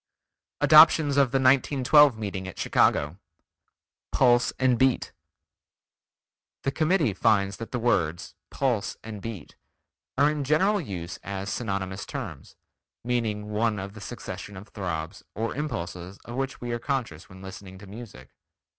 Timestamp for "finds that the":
7.13-7.77